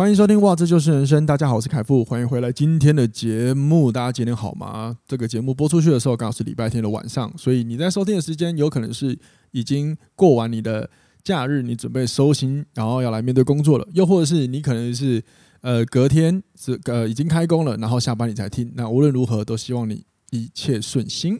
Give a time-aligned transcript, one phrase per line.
[0.00, 1.26] 欢迎收听哇，这就是人生。
[1.26, 3.92] 大家好，我是凯富，欢迎回来今天的节目。
[3.92, 4.96] 大家今天好吗？
[5.06, 9.18] 这个节目播出去的时候刚好是礼拜天的晚上，所以你在收听的时间有可能是
[9.50, 10.88] 已经过完你的
[11.22, 15.22] 假日，你准备收心，然后要来面对工作了；又或者是你可能是
[15.60, 18.72] 呃隔天是呃已经开工了，然后下班你才听。
[18.74, 21.38] 那无论如何，都希望你一切顺心。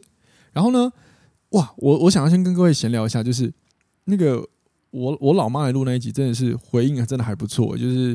[0.53, 0.93] 然后呢，
[1.53, 3.51] 哇，我我想要先跟各位闲聊一下，就是
[4.05, 4.47] 那个
[4.91, 8.15] 我我老妈来录那一集，真的是回应真的还不错，就是。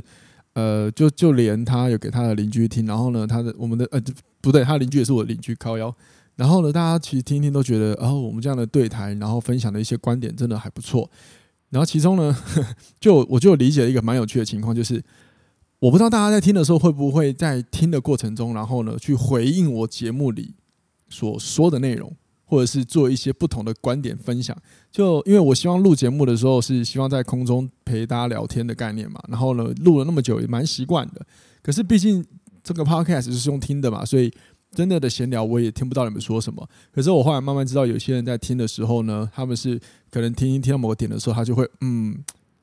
[0.55, 4.01] 呃，就就连他有给他的邻居听，然后呢，他的我们的呃
[4.41, 5.93] 不对，他邻居也是我的邻居靠腰，
[6.35, 11.09] 然后呢，大家其实听听都觉得，然哦，我们这样的对谈，然后分享的一些观点真的还不错。
[11.69, 12.37] 然后其中呢，
[12.99, 15.03] 就我就理解了一个蛮有趣的情况，就是
[15.79, 20.55] 我不知道大家在听的时候会不会在听的过程中，然后呢去回应我节目里
[21.09, 22.15] 所说的内容。
[22.45, 24.55] 或者是做一些不同的观点分享，
[24.91, 31.25] 就因为我希望录节目的时候是希望在空中陪大家聊天的概念嘛，然后呢录了那么久也蛮习惯的，
[31.61, 32.23] 可是毕竟
[32.63, 34.31] 这个 podcast 是用听的嘛，所以
[34.71, 36.67] 真的的闲聊我也听不到你们说什么。
[36.91, 39.79] 可是我后来慢慢知道，有些人在听的时候呢，他们是
[40.11, 42.15] 可能听一听到某个点的时候，他就会嗯，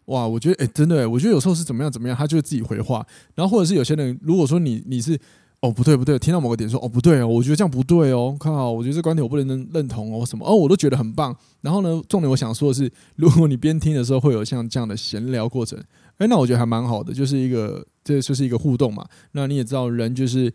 [0.04, 3.04] 哇，我觉得诶、真的诶，我觉得有时候是怎么样怎么样，他就会自己回话。
[3.34, 5.18] 然后或者是有些人，如果说你你是。
[5.62, 11.34] 哦，不对不对，听到某个点说哦不对哦，我觉得这样不对哦，看好，我觉得这观点我不能认同哦什么哦，我都觉得很棒。
[11.60, 15.78] 然后呢，重点我想说的是，如果你边听的时候会有像这样的闲聊过程，
[16.18, 19.06] 哎，那我觉得还蛮好的，就是一个这就是一个互动嘛。
[19.30, 20.52] 那你也知道，人就是。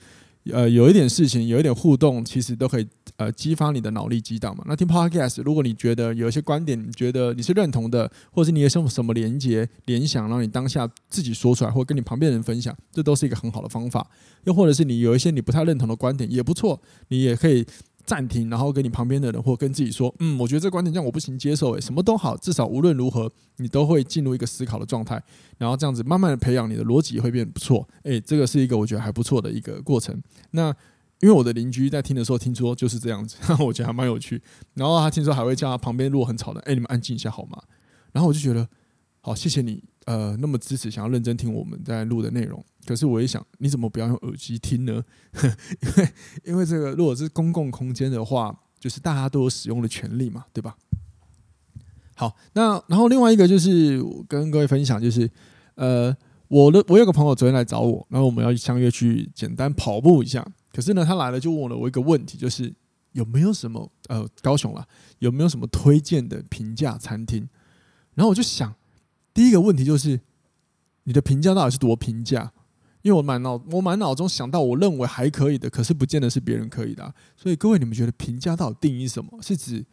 [0.53, 4.64] 呃，有一点事情，有一点互动，其实都可以呃激发你的脑力激荡嘛。
[4.67, 14.08] 那听 Podcast，如果你觉得有一些观点，你觉得你是认同的，或者是你有什么什么连接联想，让你当下自己说出来，或跟你旁边人分享，这都是一个很好的方法。
[14.45, 16.80] 又或者是你有一些你不太认同的观点，也不错，
[17.10, 17.66] 你也可以。
[18.08, 25.22] 暂停，然后跟你旁边的人或跟自己说：“嗯，我觉得这观点这样我不行接受。”诶，什么都好，至少无论如何，你都会进入一个思考的状态，
[25.58, 27.88] 然后这样子慢慢的培养你的逻辑会变不错。
[28.04, 30.20] 诶，这个是一个我觉得还不错的一个过程。
[30.52, 30.73] 那
[31.20, 34.42] 因为我的邻居在听的时候听说就是这样子， 我觉得还蛮有趣。
[34.74, 37.62] 然后他听说还会叫他旁边如果很吵的，诶，你们安静一下好吗？
[38.14, 38.68] 然后我就觉得。
[39.20, 42.64] 好，谢谢你，呃，那么支持，想要认真听我们在录的内容。
[42.86, 45.04] 可是我一想，你怎么不要用耳机听呢？
[45.84, 46.10] 因为，
[46.45, 50.78] 因为这个如果是公共空间的话，就是大家都有使用的权利嘛，对吧？
[52.16, 55.30] 好，那然后另外一个就是跟各位分享，就是
[55.76, 56.16] 呃，
[56.48, 60.48] 我的我有个朋友昨天来找我，然后我们要相约去简单跑步一下。
[60.72, 62.74] 可是呢，他来了就问了我一个问题，就是
[63.12, 64.88] 有没有什么呃，高雄啦，
[65.20, 67.50] 有没有什么推荐的平价餐厅？
[68.14, 68.74] 然后我就想。
[69.37, 70.20] 第一个问题就是，
[71.03, 72.52] 你的评价到底是多评价？
[73.03, 77.14] 因为我满脑我满脑中想到我认为还可以的，可是不见得是别人可以的啊。
[77.36, 79.30] 所以各位，你们觉得评价到底定义什么？
[79.43, 79.86] 是指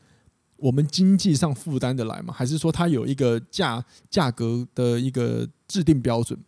[0.56, 2.32] 我们经济上负担的来吗？
[2.32, 6.40] 还是说它有一个价价格的一个制定标准？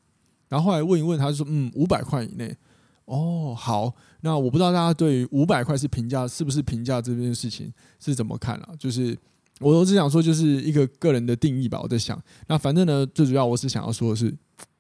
[0.49, 2.57] 然后后来问一问，他就说：“嗯，五百块以内。”
[3.05, 7.71] 哦，好，那我不知道大家对于五百块是评价是不是评价这件事情
[8.01, 8.71] 是怎么看啊？
[8.79, 9.15] 就是。
[9.61, 11.81] 我都只想说，就是一个个人的定义吧。
[11.83, 14.35] 我在想，那反正呢，最主要我是想要说的是，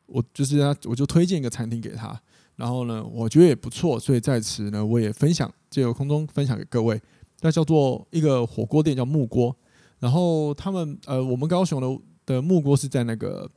[0.04, 2.20] 我就是他，我就推荐一个餐厅给他。
[2.56, 7.00] 然后呢，我觉得也不错，所以在此呢，我也分享，借由空中分享给各位。
[7.40, 9.54] 那叫做一个火锅店，叫木锅。
[9.98, 13.50] 然后他们呃，我们高雄的的木锅是在那个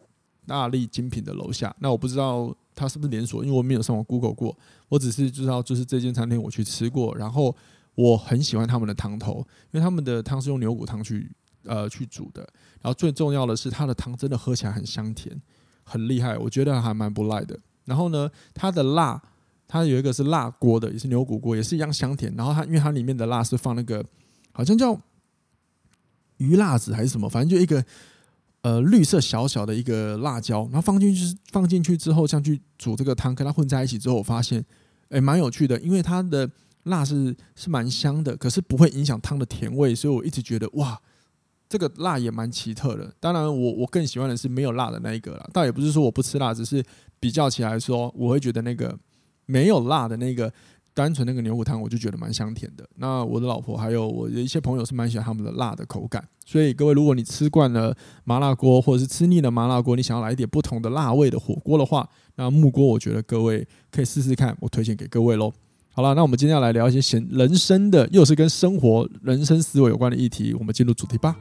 [0.47, 1.75] 大力精品的楼下。
[1.79, 4.57] 那我不知道它是不是连锁，因为我没有上网 Google 过。
[4.87, 7.53] 我只是知道，就是这间餐厅我去吃过，然后。
[7.99, 11.29] 我很喜欢他们的汤头，因为他们的汤是用牛骨汤去
[11.65, 12.41] 呃去煮的，
[12.81, 15.37] 然后最重要的是它的汤真的喝起来很香甜，
[15.83, 17.59] 很厉害，我觉得还蛮不赖的。
[17.83, 19.21] 然后呢，它的辣，
[19.67, 22.33] 它有一个是辣锅的，也是牛骨锅，也是一样香甜。
[22.37, 24.01] 然后它因为它里面的辣是放那个
[24.53, 24.97] 好像叫
[26.37, 27.83] 鱼辣子还是什么，反正就一个
[28.61, 34.63] 呃绿色小小的一个辣椒，然后放进去放进去之后，像去煮这个汤，跟它混在一起之后，我发现
[35.09, 36.49] 诶蛮有趣的，因为它的。
[36.83, 40.99] 辣是是蛮香的，可是不会影响汤的甜味，所以我一直觉得哇，
[41.67, 43.13] 这个辣也蛮奇特的。
[43.19, 45.49] 当然我，我更喜欢的是没有辣的那一个啦。
[45.53, 46.83] 倒也不是说我不吃辣，只是
[47.19, 48.97] 比较起来说，我会觉得那个
[49.45, 50.51] 没有辣的那个
[50.93, 52.87] 单纯那个牛骨汤，我就觉得蛮香甜的。
[52.95, 56.27] 那我的老婆还有我的一些朋友是蛮喜欢他们的辣的口感。
[56.45, 65.53] 所以各位，如果你吃惯了麻辣锅，或者是吃腻了麻辣锅，你想要来一点不同的辣味的火锅的话，那木锅我觉得各位可以试试看，我推荐给各位喽。
[65.99, 70.53] 好了，那我们今天要来聊一些闲人生的，又是跟生活、人生思维有关的议题。
[70.53, 71.35] 我们进入主题吧。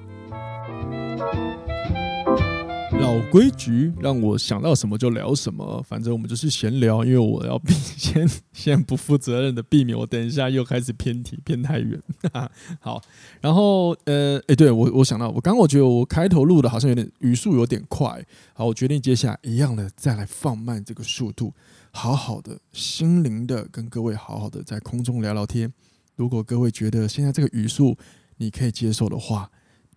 [3.00, 12.02] 老规矩，让我想到什么就聊什么，反正我们就是闲聊，因为我要避 先先不负责任的避免我等一下又开始偏题偏太远。
[12.82, 13.00] 好，
[13.40, 18.20] 然后呃，哎，对我我想到，我刚刚我觉得我开头录的好像有点语速有点快，
[18.54, 21.52] 好，我决定接下来一样的再来放慢这个速度。
[21.98, 25.72] 好好的，心灵的跟各位好好的在空中聊聊天。
[26.14, 27.98] 如果各位觉得现在这个语速
[28.36, 29.50] 你可以接受的话，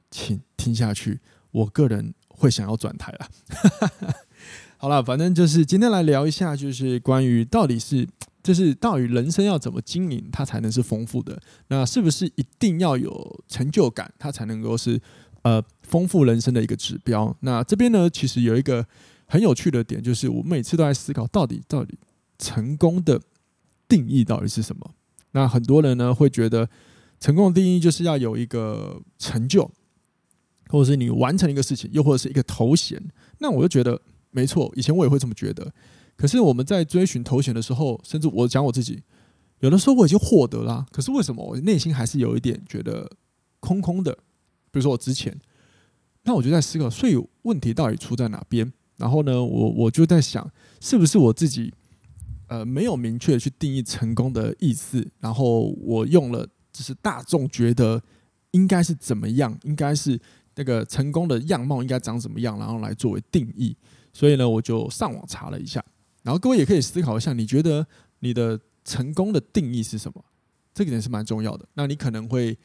[0.10, 1.20] 请听下去。
[1.52, 3.30] 我个人会想要转台了。
[4.78, 8.10] 好了，反正就是今天来聊一下，就是关于到底是，
[8.42, 11.40] 就是到底人生要怎么经营，它才能是丰富的？
[11.68, 15.00] 那是不是一定要有成就感，它才能够是
[15.44, 17.38] 呃丰富人生的一个指标？
[17.42, 18.88] 那这边呢，其实有一个。
[19.32, 21.98] 很有趣的点就是，我每次都在思考，到底到底
[22.38, 23.18] 成功的
[23.88, 24.94] 定义到底是什么？
[25.32, 26.70] 那很多人呢会觉得，
[27.18, 29.72] 成功的定义就是要有一个成就，
[30.68, 33.02] 或者是你完成一个事情，又或者是一个头衔。
[33.38, 34.02] 那我就觉得
[34.32, 35.74] 没错，以前我也会这么觉得。
[36.18, 39.02] 可是我们在追寻头衔的时候，甚至我讲我自己，
[39.62, 43.10] 有的时候我已经获得了，可是为什么我内心还是有一点觉得
[43.62, 44.12] 空空的？
[44.72, 45.40] 比如说我之前，
[46.24, 48.74] 那我就在思考，所以问题到底出在哪边？
[49.02, 50.48] 然后呢，我我就在想，
[50.80, 51.74] 是不是我自己
[52.46, 58.00] 呃没有明确去定义成功的意思，然后我用了就是大众觉得
[58.52, 60.22] 应该是怎么样，应该是
[60.54, 63.76] 那个成功的样貌应该长怎么样，然后来作为定义。
[64.14, 65.84] 所以呢，我就上网查了一下，
[66.22, 67.88] 然后各位也可以思考一下，你觉得
[68.20, 70.24] 你的成功的定义是什么？
[70.76, 71.68] 这个点是蛮重要的。
[71.74, 72.56] 那你可能会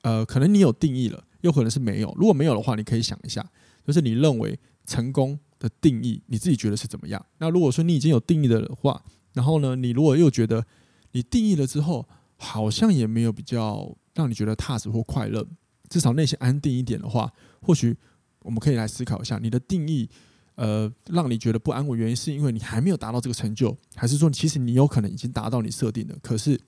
[0.00, 2.14] 呃，可能你有定义了，又可能是没有。
[2.16, 3.46] 如果没有的话，你可以想一下，
[3.84, 5.38] 就是你认为成功。
[5.58, 7.24] 的定义，你自己觉得是怎么样？
[7.38, 10.64] 那如果说你已经有定义的话，然后呢，你如果又觉得
[11.12, 12.06] 你定义了之后，
[12.36, 15.46] 好像也没有比较让你觉得踏实或快乐，
[15.88, 17.96] 至少内心安定一点的话，或许
[18.40, 20.08] 我们可以来思考一下，你的定义，
[20.56, 26.60] 呃，让你觉得不安稳，原因是因为你还没有达到这个成就，还是说其实你有可能已经达到你设定的，可是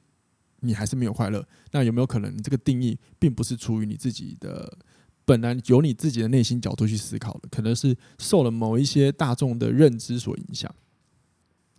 [0.61, 1.47] 你还是没有快乐？
[1.73, 4.79] 那有没有可能你这个定义并不是出于你自己的？
[5.29, 10.75] 本来由你自己的内心角度去思考的，可能是受了某一些大众的认知所影响。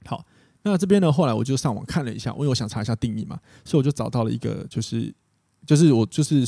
[0.05, 0.23] 好，
[0.61, 5.11] 那这边呢，后来我就上网看了一下，因为我想查一下定义嘛，所以我就找到了一个，就是
[5.65, 6.47] 就是我就是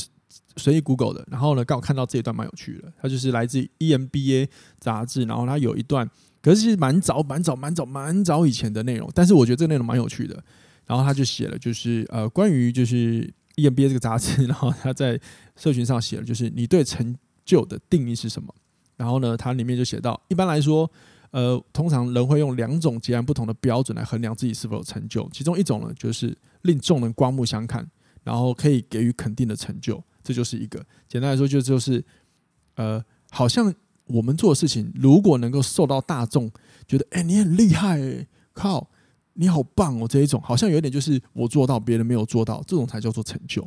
[0.56, 6.08] 随意 Google 的，然后呢，刚好看到这一段蛮有趣的，它就是来自 EMBA 杂志，然后它有一段，
[6.40, 10.40] 可是其实蛮早、蛮早、蛮早、蛮早以前的内容，但是我觉得这内容蛮有趣的，
[10.86, 13.28] 然后他就写了，就是呃，关于就是。
[13.56, 15.20] EMBA 这个杂志，然后他在
[15.56, 18.54] 社群上写了，就是你对成就的定义是什么？
[18.96, 20.88] 然后呢，它里面就写到，一般来说，
[21.32, 25.28] 呃，通常人会用两种截然不同的标准来衡量自己是否有成就。
[25.32, 27.84] 其中一种呢，就是令众人刮目相看，
[28.22, 30.84] 然后可以给予肯定的成就，这就是一个。
[31.08, 32.04] 简单来说，就就是，
[32.76, 33.74] 呃，好像
[34.06, 36.50] 我们做的事情，如果能够受到大众
[36.86, 38.88] 觉得，哎，你很厉害，靠。
[39.34, 40.06] 你好棒哦！
[40.06, 43.66] 这一种好像有点就是我做到，别人没有做到，这种才叫做成就。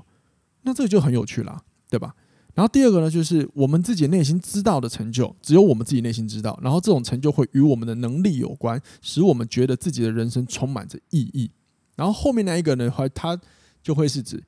[0.61, 2.15] 那这个就很有趣啦，对吧？
[2.53, 6.57] 然后第二个呢，就是我们自己内心知道的成就，只有我们自己内心知道。
[6.61, 11.51] 然后这种成就会与我们的能力有关，使我们觉得自己的人生充满着意义。
[11.95, 13.39] 然后后面那一个呢，它
[13.81, 14.41] 就会是指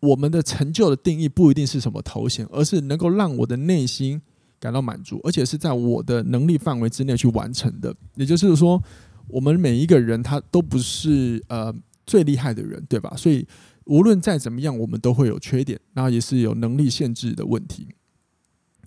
[0.00, 4.22] 我们的成就的定义不一定是什么头衔，而是能够让我的内心
[4.58, 7.94] 感到满足，而且是在我的能力范围之内去完成的。
[8.14, 8.82] 也就是说。
[9.28, 11.74] 我们每一个人他都不是呃
[12.06, 13.14] 最厉害的人，对吧？
[13.16, 13.46] 所以
[13.84, 17.88] 无论再怎么样，我们都会有缺点，那也是有能力限制的问题。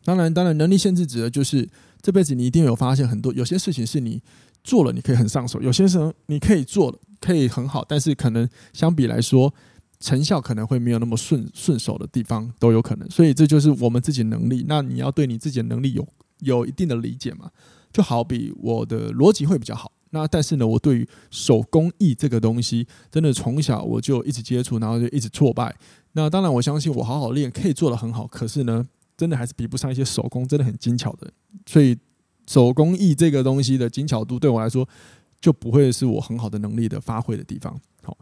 [0.04, 1.68] 当然，当然，能力限制指的就是
[2.02, 4.22] 这辈子你一定有发现很多有些事情是你
[4.64, 9.54] 做了你可以很上手，有些时候你可以做了可以很好，但是可能相比来说
[10.00, 13.10] 成效可能会没有那么顺顺手的地方都有可能。
[13.10, 14.66] 所以这就是我们自己能力。
[14.68, 16.08] 那你要对你自己的能力有
[16.40, 17.52] 有一定的理解嘛？
[17.92, 19.92] 就好比我的逻辑会比较好。
[20.12, 25.76] 那但是呢，我对于手工艺这个东西，真的从小我就一直接触，然后就一直挫败。
[26.14, 28.84] 那当然，我相信我好好练可以做得很好，可是呢，
[29.16, 31.32] 真的还是比不上一些手工真的很精巧的。
[31.68, 31.96] 所以，
[32.48, 34.88] 手工艺这个东西的精巧度对我来说，
[35.40, 37.80] 就不会是我很好的能力的发挥的地方。
[38.02, 38.18] 好，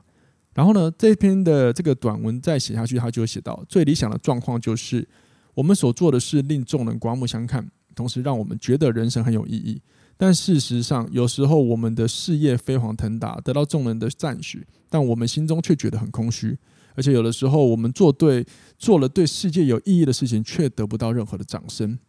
[0.53, 5.07] 然后呢，这篇的这个短文再写下去，他就写到最理想的状况就是，
[5.53, 7.65] 我们所做的事令众人刮目相看，
[7.95, 9.81] 同时让我们觉得人生很有意义。
[10.17, 16.57] 但事实上，有时候我们的事业飞黄腾达，得到众人的赞许，但我们心中却觉得很空虚。
[16.95, 18.43] 而且有的时候，我们做对
[18.79, 21.99] 做了对世界有意义的事情，却得不到任何的掌声。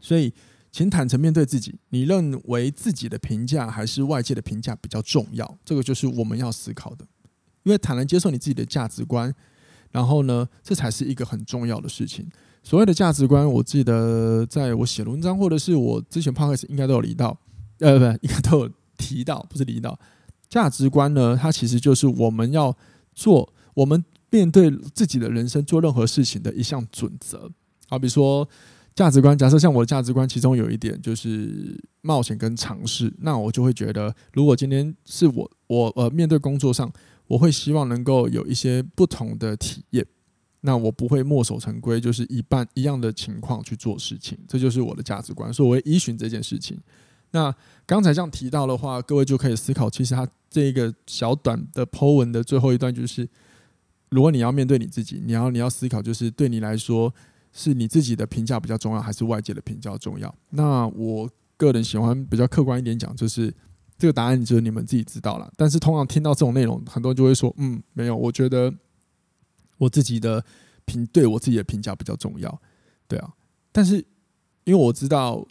[0.00, 0.34] 所以，
[0.72, 5.58] 请坦诚面对自己，你认为自己的评价还是外界的评价比较重要？
[5.64, 7.06] 这个就是我们要思考的。
[7.62, 9.32] 因为坦然接受你自己的价值观，
[9.92, 12.28] 然后呢，这才是一个很重要的事情。
[12.62, 17.36] 所谓的价值观，我记得在我写文章或者是我之前 p o d c a s 应该都有提到，
[17.80, 19.98] 呃，不， 应该都有提到，不是提到。
[20.48, 22.76] 价值观呢，它其实就是我们要
[23.14, 27.50] 做，我们面对自己的人生做任何事情的一项准则。
[27.88, 28.48] 好，比如说
[28.94, 36.90] 价值观，假设像我的价值观，其中有一点就是冒险跟尝试，那我就会觉得，如果今天是我，我呃面对工作上，
[37.26, 40.06] 我会希望能够有一些不同的体验。
[40.64, 46.78] 那我不会墨守成规，就是一半一样的情况去做事情，这就是我的价值观，所以我会依循这件事情。
[47.32, 47.52] 那
[47.84, 53.28] 刚才这样提到的话，各位就可以思考，其实他这个小短的 Po 文的最后一段就是，
[54.10, 57.12] 如果你要面对你自己，你要你要思考，就是对你来说，
[57.52, 60.32] 是你自己的评价比较重要，还是外界的评价重要？
[60.50, 63.52] 那我个人喜欢比较客观一点讲，就是
[63.98, 65.52] 这个答案就是你们自己知道了。
[65.56, 68.72] 但是通常听到这种内容，很多人就会说，嗯，没有，我觉得。
[69.82, 70.44] 我自己的
[70.84, 72.62] 评对我自己的评价比较重要，
[73.08, 73.28] 对啊，
[73.72, 73.96] 但是
[74.62, 75.44] 因为我知道，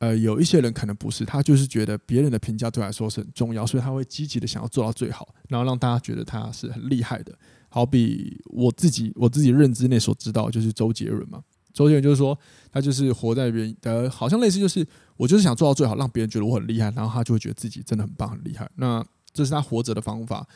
[0.00, 7.34] 呃，有一些人可能不是，他就是觉得别人的评价对他来说是很重要，所以他会积极的想要做到最好，然后让大家觉得他是很厉害的。
[7.70, 12.38] 好比我自己我自己认知内所知道，就是周杰伦嘛，周杰伦就是说
[12.70, 18.70] 他就是活在别人的，好像类似就是我就是想做到最好，让别人觉得我很厉害，然后他就会觉得自己真的很棒很厉害。
[18.76, 20.46] 那这是他活着的方法。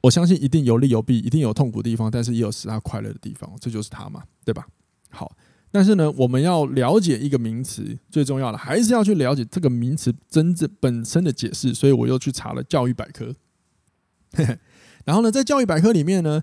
[0.00, 4.66] 我相信一定有利有弊，一定有痛苦的地方，但是也有使他快乐的地方，这就是他嘛，对吧？
[5.10, 5.36] 好，
[5.70, 11.74] 但是呢，我们要了解一个名词，最重要的还是要去了解这个名词真正本身的解释。
[11.74, 13.34] 所以我又去查了教育百科，
[15.04, 16.42] 然后呢，在教育百科里面呢，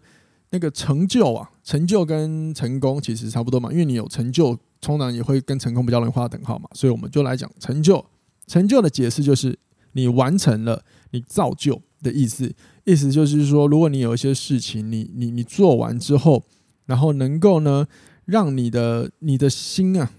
[0.50, 8.06] 那个成就啊，成就跟成功其实差不多嘛，因为你有成就，通常也会跟成功比较容易画等号嘛，所以我们就来讲成就。
[8.48, 9.58] 成就的解释就是
[9.94, 12.54] 你完成了，你造就的意思。
[12.84, 16.44] 意思就是说，如果你有一些事情，你你你做完之后，
[16.86, 17.88] 然后能够呢，
[18.26, 20.12] 让你的你的心啊，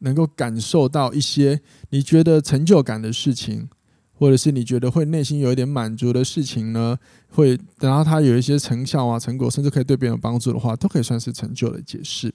[0.00, 3.68] 能够感受到一些你觉得成就感的事情，
[4.12, 6.98] 或者是你觉得会内心有一点满足的事情呢，
[7.30, 12.32] 会等到它有一些成效啊、成果，甚至可以对别人有帮助的话，都可以算是成就的解释。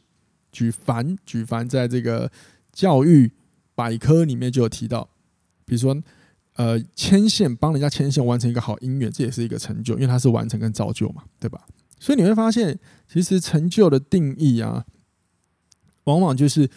[0.52, 2.32] 举凡举凡在这个
[2.74, 3.32] 教育
[3.76, 5.08] 百科里面就有提到，
[5.64, 5.96] 比如说。
[6.56, 11.62] 呃，牵线帮人家牵线完成一个好音乐，这也是一个成就，因为它是完成跟造就嘛，对吧？
[12.00, 12.80] 所以你会发现，
[13.12, 14.86] 其实成就的定义啊，
[16.06, 16.70] 往往就是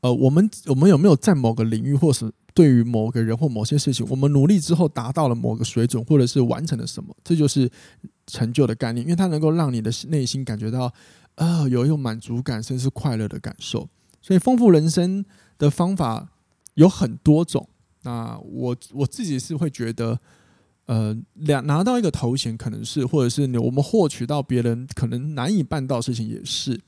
[0.00, 7.68] 呃，我们我们有没有在某个领域，或是对于某个人或某些事情，我们努力之后达到了某个水准，或者是完成了什么，这就是
[8.26, 10.92] 成就的概念，因为它能够让你的内心感觉到
[11.34, 13.88] 啊、有一种满足感，甚至是快乐的感受。
[14.22, 15.24] 所以，丰富人生
[15.58, 16.28] 的方法
[16.74, 17.68] 有很多种。
[18.04, 20.20] 那我我自己是会觉得，
[20.84, 26.78] 呃，两拿到一个头衔可能是，或者是你我们获取到别人可能难以办到的事情也是，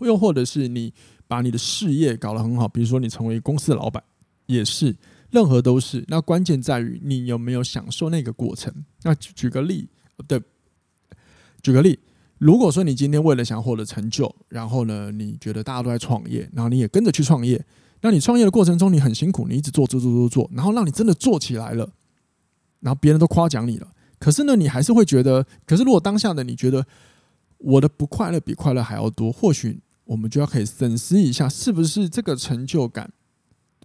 [0.00, 0.92] 又或者是你
[1.26, 4.04] 把你的事业搞得很好，比如说你成为公司的老板
[4.44, 4.94] 也是，
[5.30, 6.04] 任何都是。
[6.08, 8.84] 那关键在于你有没有享受那个过程。
[9.02, 9.88] 那举举个例，
[10.28, 10.38] 对，
[11.62, 11.98] 举个例，
[12.36, 17.64] 如果说你今天为了想获得成就，然后呢，你觉得大家都在创业，然后你也跟着去创业。
[18.02, 21.86] 那你创业的过程中，你很辛苦，你一直做做做做做，然后让你真的做起来了，
[22.80, 23.86] 然后别人都夸奖你了。
[24.18, 26.86] 可是呢，你还是会觉得，可是如果当下的你觉得
[27.58, 33.12] 我的不快乐比快乐还要多，或许我们就要可以审视一下，是不是这个成就感，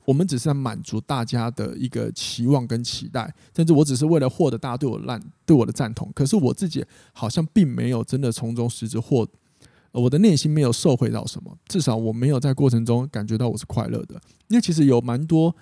[0.06, 9.28] 我们只是在满足大家的一个期望跟期待，甚至我只是为了获得大家对我烂对我的赞同，可是我自己好像并没有真的从中实质获。
[10.02, 14.22] 我的内心没有受惠到什么，至少我没有在过程中感觉到我是快乐的。
[14.50, 15.56] 因为其实有蛮多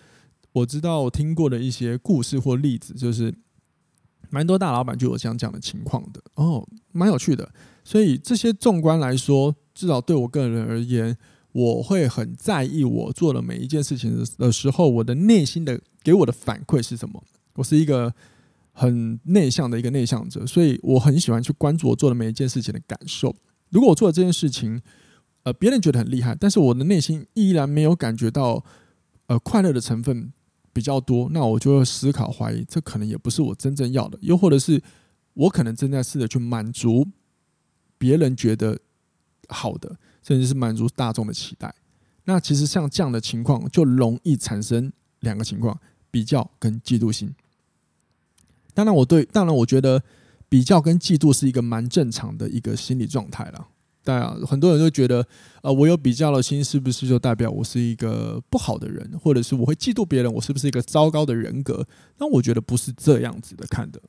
[0.52, 3.34] 我知道我听过的一些故事或例子，就是
[4.30, 7.48] 蛮多大老板就有这样讲的情况的哦，蛮有趣的。
[7.84, 11.16] 所以这些纵观来说，至少对我个人而言，
[11.52, 17.24] 我会很在意我做的每一件事情的时候，我的内心的给我的反馈是什么。
[17.56, 18.12] 我是一个
[18.72, 23.36] 很内向的一个内向者，所以我很喜欢去关注我做的每一件事情的感受。
[23.74, 24.80] 如果我做了这件事情，
[25.42, 28.64] 呃，别人觉得很厉害，但是我的内心依然没有感觉到，
[29.26, 30.32] 呃，快乐的成分
[30.72, 34.80] 比较多，那我就会思考怀疑，这可能也不是我真正要的，又或者是
[35.34, 37.08] 我可能正在试着去满足
[37.98, 38.80] 别人觉得
[39.50, 41.74] 好的，甚至是满足大众的期待。
[42.26, 45.78] 那其实像这样的情况，就容易产生两个情况：
[46.12, 47.34] 比较跟嫉妒心。
[48.76, 50.04] 当然，我对，当然我觉得。
[50.54, 53.68] 比较跟嫉妒是一个蛮正常的一个心理状态了。
[54.04, 55.26] 当然，很多人都觉得，
[55.64, 61.84] 呃，我有比较的心，是不是就代表我是一个不好的人，或者是我会嫉妒别人，我是不是一个糟糕的人格？
[62.20, 64.00] 那我觉得不是这样子的看的。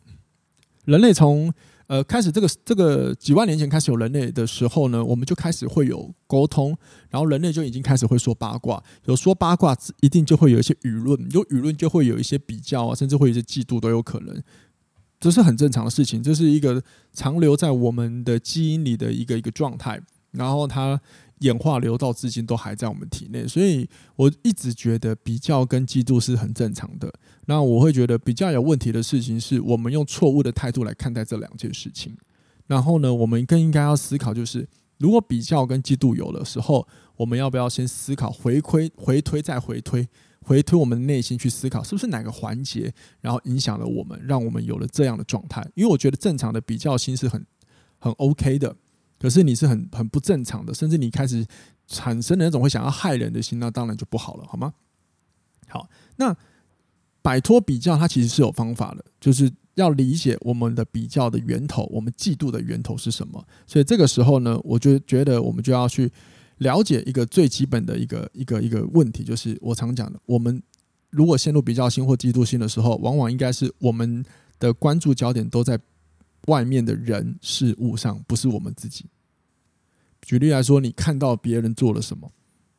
[0.85, 1.51] 人类从
[1.87, 6.77] 呃，开始这个这个几万年前开始有人类的时候呢，我们就开始会有沟通，
[7.09, 14.43] 然后人类就已经开始会说八卦，有说八卦一定就会有一些舆论，有舆论就会有一些比较啊，甚至会有一些嫉妒都有可能，
[15.25, 16.83] 这是很正常的事情，这是一个
[17.15, 19.99] 长留在我们的基因里的一个一个状态，
[20.33, 21.01] 然后它。
[21.41, 27.13] 演化流到至今都还在我们体内，所以我一直觉得比较跟嫉妒是很正常的。
[27.47, 32.17] 那我会觉得比较有问题的事情是我们用错误的态度来看待这两件事情。
[32.67, 34.67] 然后呢，我们更应该要思考，就是
[34.97, 40.09] 如果比较跟嫉妒有的时候，我们要不要先思考回推、回推再回推、
[40.45, 45.67] 回推我们内心去思考，是不是哪个环节然后影响了我们，让我们有了这样的状态？
[45.75, 47.45] 因为我觉得正常的比较心是很
[47.99, 48.77] 很 OK 的。
[49.19, 51.47] 可是你是很很不正常的，甚至你开始
[51.87, 54.75] 产生的那种会想要害人的心，那当然就不好了，好吗？
[55.67, 56.37] 好，那
[57.23, 63.43] 摆脱比较，它其实是有方法的，就是要理解我们的比较的源头，我们嫉妒的源头是什么。
[63.67, 66.13] 所以这个时候呢，我就觉得我们就要去
[66.59, 70.63] 了解一个最基本的一个一个一个问题，就是我常讲的，我们
[71.11, 74.25] 如果陷入比较心或嫉妒心的时候，往往应该是我们
[74.59, 75.79] 的关注焦点都在
[76.47, 79.07] 外面的人事物上，不是我们自己。
[80.23, 82.31] 举例来说，你看到别人做了什么，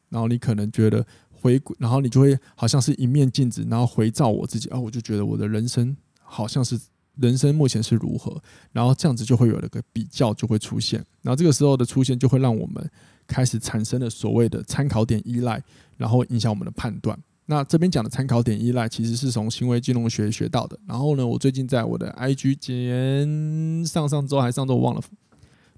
[0.09, 6.79] 然后你可能觉得回顾，然后你就会好像是一面镜子，然后回照我自己啊，我就觉得我的人生好像是
[7.17, 8.41] 人生目前是如何，
[8.71, 12.91] 然后这样子就会有了个比较就会出现，然后这个时候的出现就会让我们
[13.27, 15.61] 开始产生了所谓的参考点依赖，
[15.97, 17.17] 然后影响我们的判断。
[17.47, 20.77] 那这边讲的参考点依赖其实是从行为金融学学到的。
[20.87, 25.01] 然后呢，我最近在我的 IG 前上上周还上周我忘了。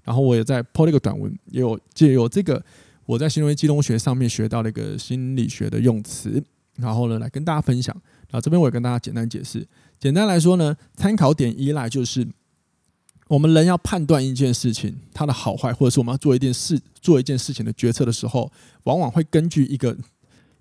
[0.02, 2.64] 然后我也在 po 了一个短文，也有借由这个
[3.04, 6.42] 我在行为金融学上面学到了一个心理学的用词，
[6.76, 7.94] 然后呢来跟大家分享。
[8.30, 9.66] 然后这边我也跟大家简单解释。
[10.00, 12.26] 简单来说呢，参考点依赖就是
[13.28, 18.50] 我们人要判断一件事情它的好坏，或者是我们要做一件事做一件事情的决策的时候，
[18.84, 19.96] 往往会根据一个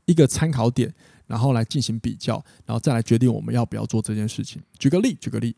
[0.05, 0.93] 一个参考点，
[1.25, 4.61] 然后来进行比较，然后再来决定我们要不要做这件事情。
[4.77, 5.55] 举个例，举个例，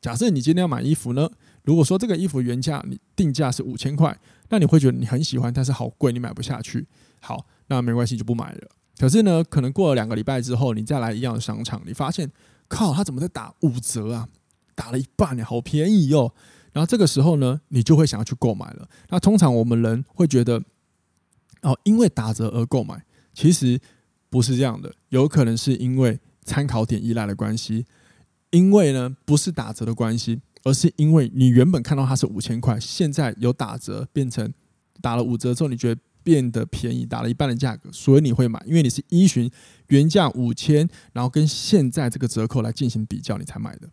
[0.00, 1.28] 假设你今天要买衣服呢？
[1.64, 4.18] 如果说这个衣服原价你定价是五千块，
[4.48, 6.86] 那你会觉得你很喜欢，但是好贵，你买不下去。
[7.20, 8.68] 好，那没关系，就不买了。
[8.96, 12.30] 可是呢，可能过了两个礼拜之后，你再来一样的商场，你发现，
[12.68, 14.26] 靠，他怎么在打五折啊？
[14.78, 16.32] 打了一半呢，好便宜哟。
[16.72, 18.88] 然后这个时候呢，你就会想要去购买了。
[19.08, 20.62] 那通常我们人会觉得，
[21.62, 23.02] 哦，因为打折而购买，
[23.34, 23.80] 其实
[24.30, 27.84] 不是这样的，有可能是因为参考点依赖的关系，
[28.50, 30.40] 因为呢，不是打折的关系。
[30.64, 34.52] 而是因为你原本看到它是五千块，现在有打折，变成
[35.00, 39.48] 打了五折之后，你觉得变得便宜，打了一半的价格，所以你会买，因为你是依循
[39.86, 43.88] 原价五千，然后跟现在这个折扣来进行比较，你才买的。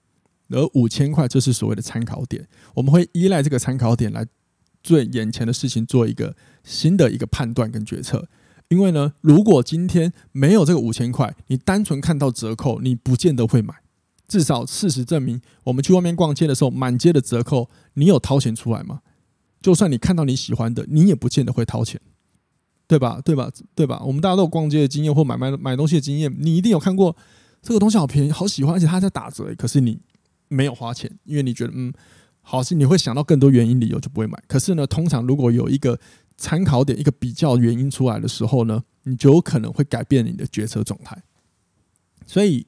[0.50, 4.26] 而五千块就是所谓的参考点，我们会依赖这个参考点来
[4.82, 8.28] 对眼前的事情做一个新的一个判断跟决策。
[8.70, 13.76] 因为呢，如果今天没有这个五千块，你单纯看到折扣，你不见得会买。
[14.28, 19.02] 至少事实证明，我们去外面逛街的时候，满街的折扣，你有掏钱出来吗？
[19.62, 22.02] 就算你看到你喜欢的，你也不见得会掏钱，
[22.88, 23.22] 对吧？
[23.24, 23.52] 对吧？
[23.76, 24.02] 对吧？
[24.04, 27.16] 我们大家都有逛街的经验或买卖买东西的经验，你一定有看过
[27.62, 30.00] 这个东西好便宜、好喜欢，而且它在打折，可是你
[30.48, 31.94] 没有花钱，因为你觉得嗯，
[32.42, 34.42] 好是你会想到更多原因理由就不会买。
[34.48, 36.00] 可是呢，通常如果有一个
[36.38, 41.22] 参考点、一个比较原因出来的时候呢，你就有可能会改变你的决策状态。
[42.26, 42.68] 所以。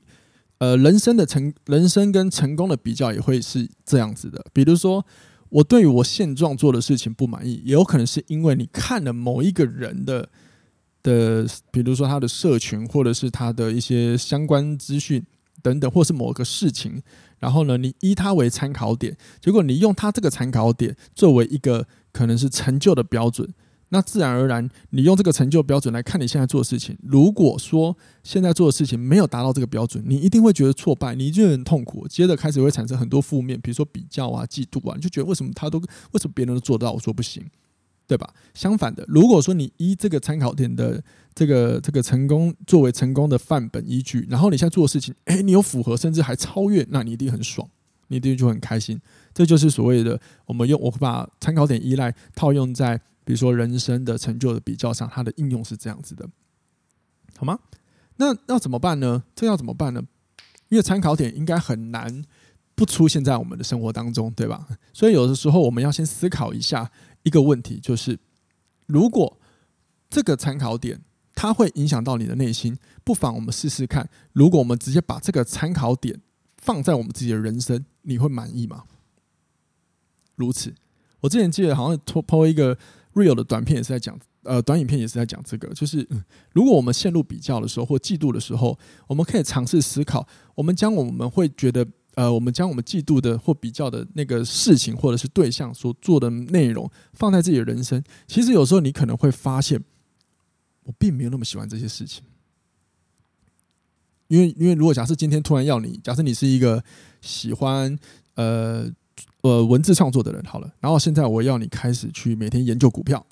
[0.60, 4.44] 呃，人生的成，人生跟成功的比较也会是这样子的。
[4.52, 5.06] 比如说，
[5.50, 10.28] 我对于我现状做的事情不满意，也有可能是因为你看了某一个人的
[11.04, 15.24] 的，比如说他的社群，或者是他的一些相关资讯
[15.62, 17.04] 等等，或是某个事情，
[17.39, 23.54] 然后呢，你依他为参考点，结果你用他这个参考点作为一个可能是成就的标准。
[23.89, 26.97] 那自然而然，你用这个成就标准来看你现在做的事情。
[27.02, 37.41] 如果说现在做的事情没有达到这个标准，你一定会觉得挫败，你就很痛苦，接着开始会产生很多负面，比如说比较啊、嫉妒啊，你就觉得为什么他都为什么别人都做到，我说不行，
[38.08, 38.34] 对吧？
[38.54, 41.04] 相反的，如果说你依这个参考点的
[41.36, 47.70] 这个这个成功作为成功的范本依据，然后你现在做的事情，诶，你有符合，甚至还超越，那你一定很爽，
[48.08, 49.00] 你一定就很开心。
[49.34, 53.02] 这就是所谓的我们用我把参考点依赖套用在。
[53.28, 56.26] 比如说人生的成就的比较上，它的应用是这样子的，
[57.36, 57.60] 好吗？
[58.15, 59.22] 那要怎么办呢？
[59.36, 60.02] 这要怎么办呢？
[60.70, 62.24] 因为参考点应该很难
[62.74, 64.65] 不出现在我们的生活当中，对吧？
[64.93, 66.89] 所以有的时候我们要先思考一下
[67.28, 68.18] 一个问题，就是
[68.88, 69.38] 如果
[70.10, 71.02] 这个参考点
[71.36, 76.20] 它会影响到你的内心，不妨我们试试看，如果我们直接把这个参考点
[76.58, 78.86] 放在我们自己的人生，你会满意吗？
[80.36, 80.74] 如此。
[81.20, 82.78] 我之前记得好像拖抛一个
[83.13, 86.08] real 的短片，也是在讲，呃，短影片也是在讲这个，就是、
[86.54, 91.86] 如果我们陷入比较的时候或嫉妒的时候，我们可以尝试思考，我们将我们会觉得，
[92.18, 99.80] 呃，我们将我们嫉妒的或比较的那个事情或者是对象所做的内容放在自己的人生，其实有时候你可能会发现，
[100.84, 102.24] 我并没有那么喜欢这些事情，
[104.28, 106.84] 因为因为如果假设今天突然要你，假设你是一个
[107.22, 107.96] 喜欢，
[108.34, 108.92] 呃。
[109.42, 113.26] 呃，文字创作的人好了，然后现在我要你开始去每天研究股票，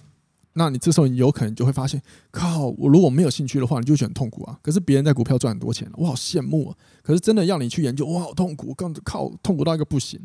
[0.57, 4.57] 那你这时候你有可能就会发现，靠，我如果没有兴趣的话，你就觉得很痛苦啊。
[4.61, 6.77] 可是别人在股票赚很多钱，我好羡慕啊。
[7.03, 10.19] 可是真的要你去研究，我好痛苦，更靠痛苦到一个不行，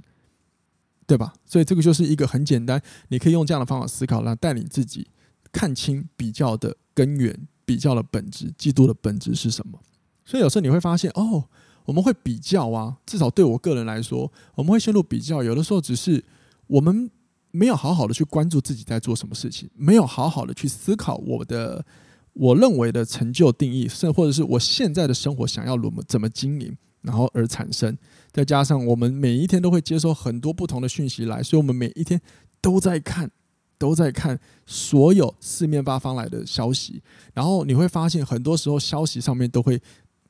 [1.07, 1.33] 对吧？
[1.45, 5.09] 所以这个就是一个很简单，你可以用这样的方法思考，来带领自己
[5.53, 9.81] 看清比较的根源、比较的本质、嫉妒的本质是什么。
[10.25, 11.45] 所以有时候你会发现，哦。
[11.87, 15.43] 我们会比较啊，至少对我个人来说，我们会陷入比较。
[15.43, 16.23] 有的时候只是
[16.69, 17.11] 我们
[17.51, 21.85] 没有好好的去关注自己在做什么事情，没有好好的去思考我的
[22.33, 27.97] 我认为的成就定义，甚或者是我现在的生活想要怎么怎么经营，然后而产生。
[28.33, 32.21] 再加上我们每一天都会接收很多不同的讯息来，所以我们每一天
[32.61, 33.31] 都在看，
[33.79, 37.03] 都在看所有四面八方来的消息。
[37.35, 39.81] 然后你会发现，很多时候消息上面都会。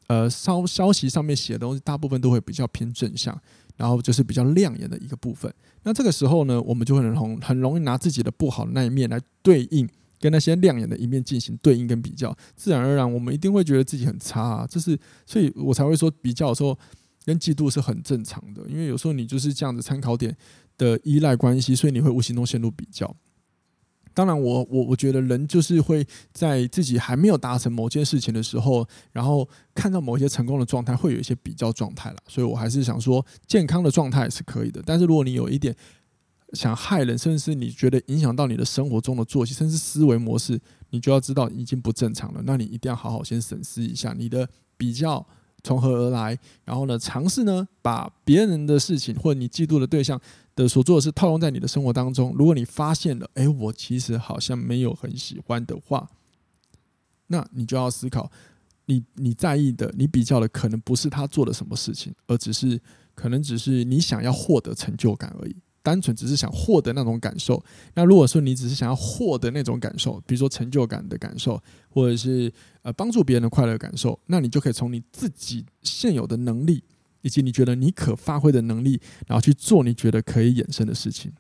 [0.07, 3.33] 呃，消消息上面写的东西，大部分都会比较偏正向，
[3.81, 5.51] 然后就是比较亮眼的一个部分。
[5.85, 9.89] 那这个时候呢，我们就会很容很容易拿自己的不好那一面来对应，
[10.21, 14.67] 跟那些亮眼的一面进行对应跟比较，自然而然，我们一定会觉得自己很差啊。
[14.69, 16.79] 这是，所以我才会说，比较的时候
[17.25, 20.37] 跟嫉妒是很正常的，因为有时候你就是这样子参考点
[20.77, 23.17] 的依赖关系，所以你会无形中陷入比较。
[24.21, 32.17] 当然我，我我觉得人就是会在自己还没有达成某件事情的时候，然后看到某些成功的状态，会有一些比较状态了。
[32.29, 34.83] 所以我还是想说，健康的状态是可以的。
[34.85, 35.75] 但是如果你有一点
[36.53, 42.43] 想害人，甚至是你觉得影响到你的生活中的作息，甚至思维模式，你就要知道已经不正常了。
[42.45, 45.27] 那你一定要好好先审视一下你的比较
[45.63, 50.21] 从何而来，然后呢，尝试呢把别人的事情或者你嫉妒的对象。
[50.57, 52.35] 的所做的是套用在你的生活当中。
[52.37, 56.07] 如果你发现了，哎，我其实好像没有很喜欢的话，
[57.29, 58.31] 那你就要思考，
[58.85, 62.79] 你你在意的，你比较的，可能不是他做了什么事情，而只是
[63.15, 65.57] 可能只是你想要获得成就感而已，
[65.91, 67.61] 单纯只是想获得那种感受。
[67.95, 76.85] 那如果说你只是想要获得那种感受，比如说成就感的感受，或者是呃帮助别人的快乐感受，那你就可以从你自己现有的能力。
[77.23, 81.31] 以及你觉得你可发挥的能力，然后去做你觉得可以衍生的事情。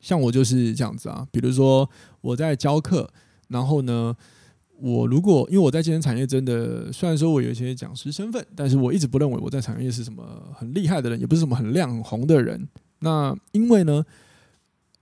[0.00, 1.88] 像我就是这样子啊，比如说
[2.20, 3.08] 我在教课，
[3.46, 4.16] 然后呢，
[4.80, 12.68] 我如果因为我在健身产业真的，虽然说我有一些讲师身份，但是我一直不认为我在产业是什么很厉害的人，也不是什么很亮很红的人。
[13.00, 14.04] 那因为呢，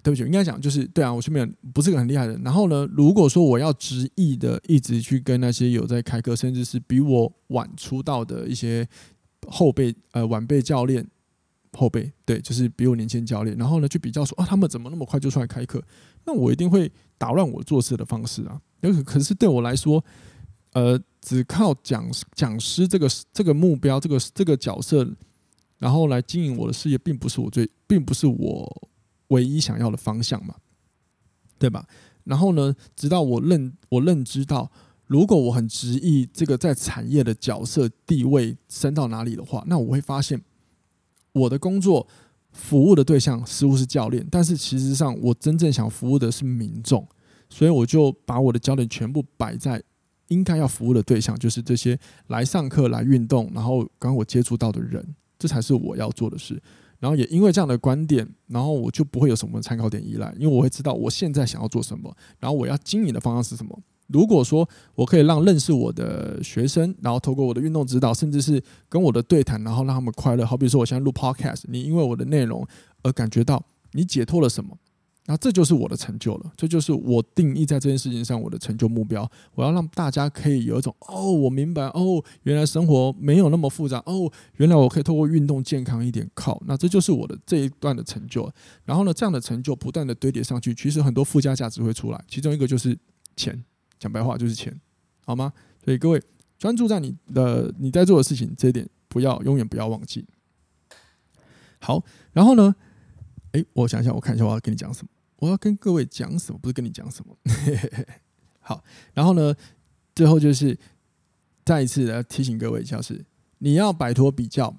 [0.03, 2.43] 对不起，应该讲就是对啊，我是没有不是个很厉害的人。
[2.43, 8.87] 然后呢，如果说我要执意的一直去跟那些有在开课，甚至是比我晚出道的一些。
[9.49, 11.07] 后辈呃晚辈教练，
[11.75, 15.81] 后辈对，就是比我年轻教练，然后呢去比较说啊，他们怎么那么快就出来开课？
[16.25, 18.61] 那我一定会打乱我做事的方式啊。
[18.83, 20.05] 可可是对我来说，
[20.73, 25.09] 呃，只靠讲讲师这个这个目标，这个这个角色，
[25.79, 28.91] 然后来经营我的事业，并不是我最，并不是我
[29.29, 30.55] 唯一想要的方向嘛，
[31.59, 31.87] 对吧？
[32.25, 34.71] 然后呢，直到我认我认知到。
[35.09, 40.43] 如果我很执意这个在产业的角色地位升到哪里的话，那我会发现
[41.31, 42.05] 我的工作
[42.51, 47.07] 服务的对象似乎是教练，但是其实上我真正想服务的是民众，
[47.49, 49.81] 所以我就把我的焦点全部摆在
[50.27, 56.61] 应该要服务的对象，就是这些来上课、来运动，然后刚刚我接触到的人，这才是我要做的事。
[56.99, 63.79] 然后也因为这样的观点，然后我就不会有什么参考点依赖，因为我会知道我现在想要做什么，然后我要经营的方向是什么。
[64.07, 70.47] 如果说我可以让认识我的学生，然后透过我的运动指导，甚至是跟我的对谈，然后让他们快乐。
[70.47, 72.67] 好比说，我现在录 Podcast，你因为我的内容
[73.03, 74.79] 而感觉到你解脱了什么，
[75.29, 76.53] 那这就是我的成就了。
[76.57, 79.29] 这就是我定义在这件事情上我的成就目标。
[79.55, 86.63] 我要让大家可以有一种哦，我明白哦，原来生活没有那么复杂哦，原来我可以透过运动健康一点靠。
[86.67, 88.49] 那这就是我的这一段的成就。
[88.85, 92.97] 然后呢，这样的成就不断的堆叠上去，其实很多附加价值会出来，其中一个就是
[93.35, 93.65] 钱。
[93.99, 94.79] 讲白话就是钱，
[95.25, 95.53] 好吗？
[95.85, 96.23] 所以各位
[96.59, 100.25] 专注在你的你在做的事情这一点，不要永远不要忘记。
[101.81, 102.75] 好，然后呢？
[103.53, 105.09] 诶，我想想，我看一下我要跟你讲什么。
[105.39, 106.59] 我要跟各位讲什么？
[106.59, 107.37] 不是跟你讲什么。
[108.61, 108.83] 好，
[109.15, 109.55] 然后呢？
[110.15, 110.79] 最后就是
[111.63, 113.23] 再一次的提醒各位，就是
[113.59, 114.75] 你要摆脱比较，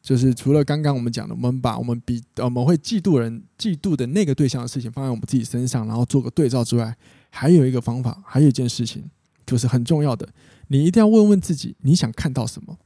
[0.00, 6.96] 就是除了刚刚我们讲的，我们把我们比我们会嫉妒人嫉妒的那个对象的事情放在我们自己身上，然后做个对照之外，
[7.30, 9.10] 还有一个方法，还有一件事情，
[9.44, 10.28] 就是很重要的，
[10.68, 12.78] 你一定要问问自己，你想看到什么？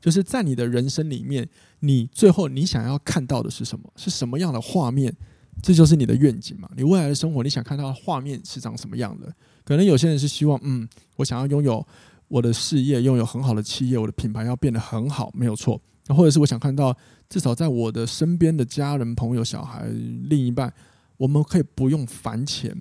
[0.00, 1.48] 就是在你的人生里面，
[1.80, 3.92] 你最后你想要看到的是什么？
[3.96, 5.12] 是什么样的画面？
[5.60, 6.68] 这就是你的愿景嘛？
[6.76, 9.32] 你未来的生活，你想看到的画面是长什么样的？
[9.64, 11.86] 可能有些人是希望，嗯，我想要拥有
[12.28, 15.80] 我的事业，拥有很好的企业，我的品牌要变得很好，没有错。
[16.06, 16.96] 那或者是我想看到，
[17.28, 19.86] 至少在我的身边的家人、朋友、小孩、
[20.24, 20.72] 另一半，
[21.16, 22.76] 我们可以不用烦钱，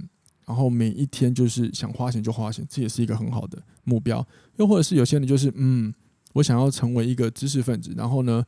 [0.47, 4.25] 然后每一天就是想花钱就花钱，这也是一个很好的目标。
[4.55, 5.93] 又或者是有些人就是，嗯，
[6.33, 8.43] 我想要成为一个知识分子，然后呢，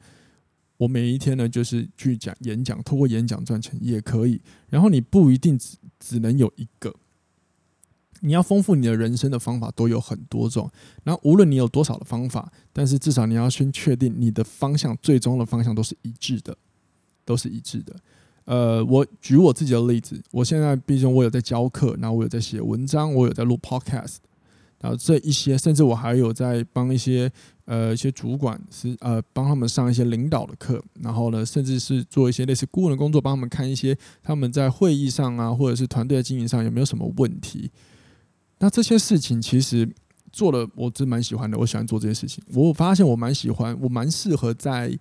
[0.83, 4.41] 我每一天呢就是去讲演讲，透过演讲赚钱也可以。
[4.69, 6.93] 然后你不一定只只能有一个。
[8.19, 10.69] 你要丰富你的人生的方法都有很多种，
[11.03, 16.57] 然后无论你有多少的方法，但是至少你要先确定你的方向，最终的方向都是一致的，
[17.25, 17.95] 都是一致的。
[18.45, 24.17] 呃，我举我自己的例子，我现在毕竟我有在教课，然后我有在写文章，我有在录 podcast，
[24.79, 27.29] 然后这一些，甚至我还有在帮一些
[27.65, 37.71] 呃一些主管是呃帮他们上一些领导的课，然后呢，甚至是做一些类似顾问的工作，帮他们看一些他们在会议上啊，或者是团队的经营上有没有什么问题。
[38.59, 39.87] 那这些事情其实
[40.31, 41.57] 做了，我真蛮喜欢的。
[41.57, 42.43] 我喜欢做这些事情。
[42.53, 44.97] 我发现我蛮喜欢，我蛮适合在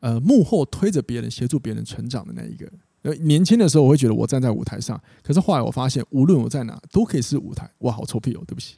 [0.00, 2.70] 呃幕后推着别人、协助别人成长的那一个。
[3.02, 7.70] 呃，年轻的时候我会觉得我站在舞台上，可是后来我发现，无论我在哪都可以是舞台。
[7.78, 8.76] 哇，好臭屁哦，对不起。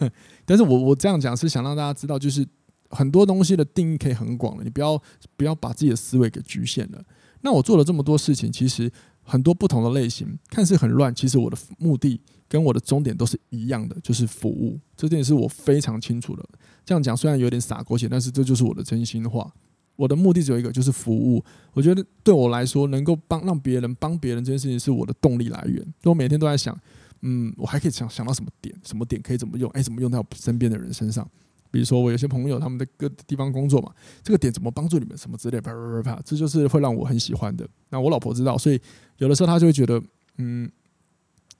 [0.44, 2.46] 但是我我这样讲是想让大家知道，就是
[2.90, 5.00] 很多东西的定义可以很广的，你不要
[5.36, 7.02] 不要把自己的思维给局限了。
[7.40, 8.90] 那我做了这么多事情，其实
[9.22, 12.20] 很多不同的类型，看似很乱，其实我的目的。
[12.50, 14.76] 跟我的终点都是一样的，就是服务。
[14.96, 16.44] 这点是我非常清楚的。
[16.84, 19.54] 这样讲虽然有点洒狗血，但是这就是我的真心话。
[19.94, 21.40] 我的目的只有一个，就是服务。
[21.72, 25.76] 我觉得对我来说，能够帮让别人帮别人这件事情是我的动力来源。
[26.02, 26.76] 所以我每天都在想，
[27.20, 29.70] 嗯，我还可以想想到什么点，什么点可以怎么用？
[29.70, 31.30] 哎，怎么用在我身边的人身上？
[31.70, 35.16] 比如说我有些朋友他们在各地方工作嘛，这个点怎么帮助你们？
[35.16, 37.68] 什么之类，啪啪啪啪，这就是会让我很喜欢的。
[37.88, 38.80] 那我老婆知道，所以
[39.18, 40.02] 有的时候她就会觉得，
[40.36, 40.70] 嗯。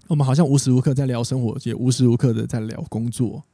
[0.09, 3.44] 我们好像无时无刻在聊生活，也无时无刻的在聊工作。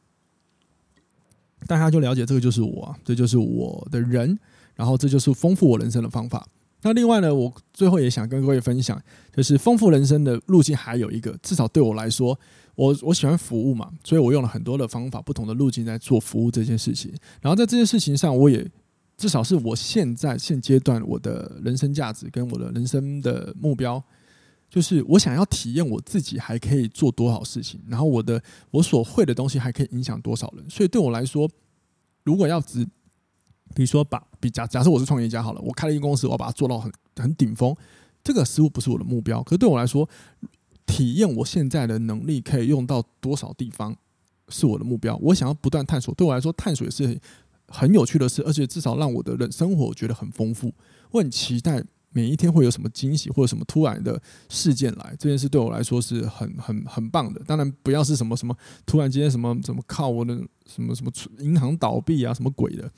[1.67, 4.39] 大家就了解这个就是我，这就是我的人，
[4.75, 6.49] 然后这就是丰富我人生的方法。
[6.83, 9.01] 那另外呢，我最后也想跟各位分享，
[9.35, 12.39] 就是丰富人生的路径还有一个，至少对我来说，
[12.75, 17.13] 我我喜欢服务嘛，所以我用了很多的方法、不同的路径在做服务这件事情。
[17.41, 18.65] 然后在这件事情上，我也
[19.17, 24.03] 至少是我现在现阶段我的人生价值跟我的人生的目标。
[24.69, 30.69] 就是我想要体验我自己还可以做多少事情，然后我的我所会的东西还可以影响多少人。
[30.69, 31.49] 所以对我来说，
[32.25, 32.87] 如果要只
[33.75, 37.75] 比如说把比假假设我是创业家好了，我开了一个公司，我要把它做到很很顶峰，
[38.23, 39.43] 这个似乎不是我的目标。
[39.43, 40.09] 可是对我来说，
[40.87, 43.97] 体验我现在的能力可以用到多少地方
[44.49, 45.17] 是我的目标。
[45.23, 47.21] 我想要不断探索，对我来说，探索也是
[47.69, 50.73] 很有趣的事，而且至少让我的人生活觉得很丰富。
[51.11, 51.85] 我很期待。
[52.13, 57.39] 每一天会有什么惊喜或者什么突然的事件来，这件事对我来说是很很很棒的。
[57.45, 62.91] 当然不要是什么什么突然间什么什么靠我的什么什么银行倒闭啊什么鬼的，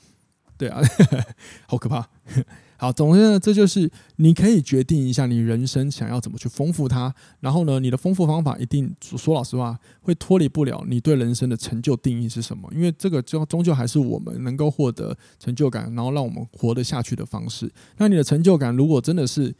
[0.59, 0.81] 对啊，
[1.65, 2.05] 好可怕。
[2.75, 7.13] 好，总之呢，这就是你可以决定一下你人生想要怎么去丰富它。
[7.39, 12.69] 然后呢，你的丰富方法一定说老实话，会脱离不了你对人生的成就定义是什么。
[12.73, 17.69] 因为这个就终究还是我们能够获得成就感，然后让我们活得下去的方式。
[17.97, 19.53] 那你的成就感如果真的是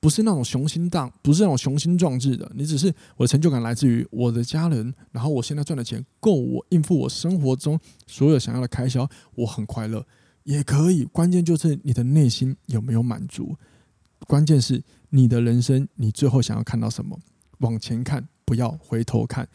[0.00, 10.02] 不是那种雄心荡，不是那种雄心壮志的，你只是我的成就感来自于我的家人，然后我现在赚的钱够我应付我生活中所有想要的开销，我很快乐。
[10.44, 13.56] 也可以，关键就是你的内心有没有满足。
[14.26, 17.18] 关键是你的人生，你最后想要看到什么？
[17.58, 19.48] 往前看，不要回头看。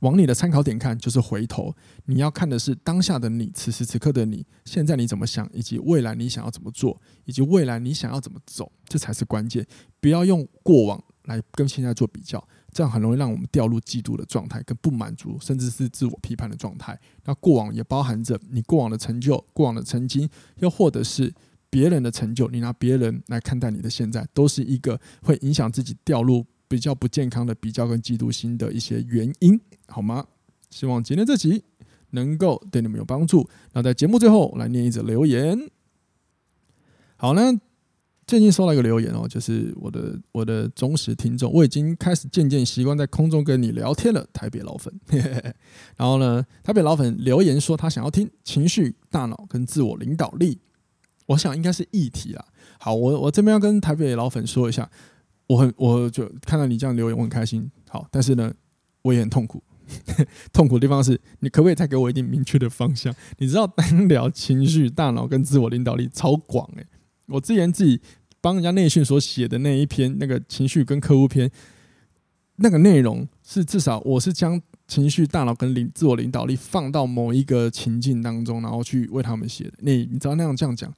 [0.00, 1.74] 往你的参考点看，就是回头。
[2.06, 9.64] 你要看的是当下的你，此时此刻的你，现在你怎么想，以及未来你想要怎么做，以及未来你想要怎么走，这才是关键。
[10.00, 12.42] 不要用过往来跟现在做比较。
[12.72, 16.98] 这样很容易让我们掉入嫉妒的状态，跟不满足，甚至是自我批判的状态。
[17.24, 20.28] 那过往也包含着你过往的成就、过往的曾经，
[20.60, 21.32] 又或者是
[21.68, 30.26] 别人的成就，你拿别人来看待你的现在，都是一个会影响自己掉入比较不健康的比较跟嫉妒心的一些原因，好吗？
[30.70, 31.62] 希望今天这集
[32.10, 33.46] 能够对你们有帮助。
[33.74, 35.70] 那在节目最后来念一则留言。
[37.16, 37.60] 好呢。
[38.26, 44.92] 最近收到一个留言哦，就是我的我的忠实听众，我已经开始渐渐习惯在空中跟你聊天了，台北老粉。
[45.96, 50.60] 然后呢，台北老粉留言说他想要听情绪、大脑跟自我领导力。
[51.26, 52.44] 我想应该是议题啦。
[52.78, 54.88] 好，我我这边要跟台北老粉说一下，
[55.46, 57.70] 我很我就看到你这样留言，我很开心。
[57.88, 58.52] 好，但是呢，
[59.02, 59.62] 我也很痛苦。
[60.52, 63.14] 痛苦的地方是你可不可以再给我一点明确的方向？
[63.38, 66.86] 你知道单聊情绪、大脑跟自我领导力超广诶、
[67.32, 68.00] 我之前自己
[68.40, 71.50] 帮人家内训所写的那一篇那个情绪跟客户篇，
[72.56, 79.72] 那个内容是至少我是将情绪、大脑跟领自我领导力放到某一个情境当中，然后去为他们写的。
[79.78, 80.92] 你你知道那样这样讲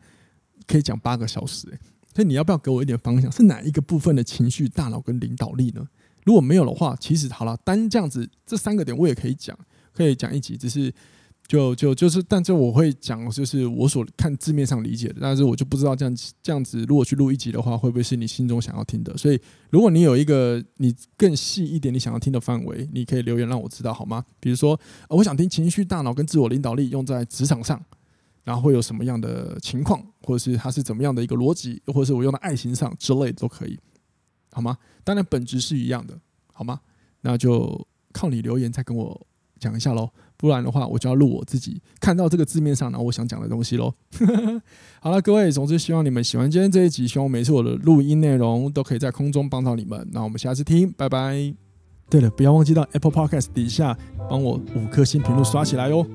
[0.67, 1.81] 可以讲八个小时诶、欸。
[2.15, 3.31] 所以你要不要给我一点方向？
[3.33, 5.85] 是哪一个部分的情绪、大脑跟领导力呢？
[6.25, 9.59] 如果没有的话，其实好了，单这样子这三个点我也可以讲，
[9.93, 10.57] 可以讲一集。
[10.57, 10.93] 只是
[11.47, 15.17] 就就就是，但这我会讲，就是我所看字面上理解的。
[15.21, 19.15] 但是我就不知道这样这样子，如果去录一集的话，会不会是你心中想要听的？
[19.17, 19.39] 所以，
[19.71, 24.25] 如果你有一个你更细一点你想要听的范围，你可以留言让我知道好吗？
[24.41, 24.79] 比如说，
[25.11, 27.83] 我想听情绪、大脑跟自我领导力用在职场上，
[28.43, 33.79] 然后会有什么样的情况，或者是它是怎么样的一个逻辑，或者是我用在爱情上之类都可以。
[34.51, 34.79] 好吗？
[35.03, 36.19] 当然本质是一样的，
[36.53, 36.81] 好吗？
[37.21, 39.27] 那就靠你留言再跟我
[39.59, 43.93] 讲一下喽，不然的话我就要录我自己看到这个字面上然后我想讲的东西喽。
[45.01, 50.07] 好了，各位，总之希望你们喜欢今天这一集，希望每次我的录音内容都可以在空中帮到你们。
[50.13, 51.55] 那我们下次听，拜拜。
[52.11, 53.97] 对了，不要忘记到 Apple Podcast 底下
[54.29, 56.07] 帮我五颗星评论刷起来哟。